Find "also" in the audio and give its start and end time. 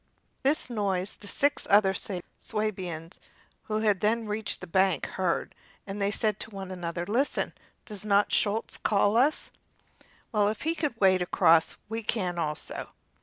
12.39-12.93